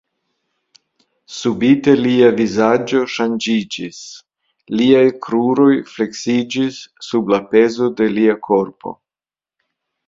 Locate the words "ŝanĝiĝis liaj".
3.17-5.05